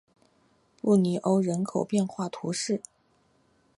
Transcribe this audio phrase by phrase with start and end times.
[0.81, 2.81] 布尼欧人口变化图示